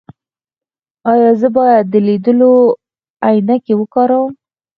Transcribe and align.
ایا 1.11 1.31
زه 1.39 1.47
باید 1.57 1.85
د 1.89 1.95
لیدلو 2.07 2.53
عینکې 3.27 3.73
وکاروم؟ 3.77 4.31